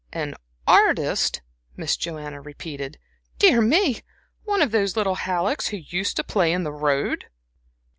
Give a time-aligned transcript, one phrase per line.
[0.11, 0.33] "An
[0.67, 1.43] artist!"
[1.77, 2.97] Miss Joanna repeated.
[3.37, 4.01] "Dear me!
[4.45, 7.25] One of those little Hallecks who used to play in the road."